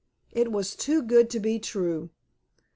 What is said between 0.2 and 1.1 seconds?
It was too